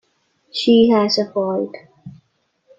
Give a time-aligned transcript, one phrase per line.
[0.51, 1.75] She has a fault.